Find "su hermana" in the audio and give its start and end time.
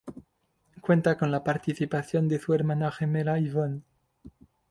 2.39-2.91